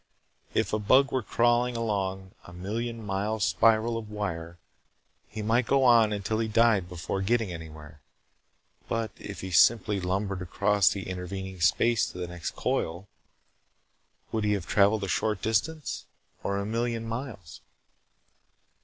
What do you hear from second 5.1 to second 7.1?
he might go on until he died